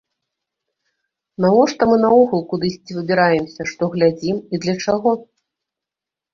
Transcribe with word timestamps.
Навошта 1.45 1.81
мы 1.91 1.95
наогул 2.07 2.41
кудысьці 2.55 2.91
выбіраемся, 3.01 3.61
што 3.75 3.83
глядзім 3.95 4.35
і 4.53 4.65
для 4.67 4.75
чаго? 4.85 5.11